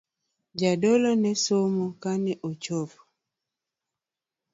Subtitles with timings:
[0.59, 2.99] Jadolo ne somo kane ochopo.